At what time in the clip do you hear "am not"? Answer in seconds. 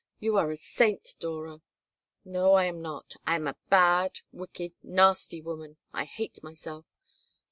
2.65-3.13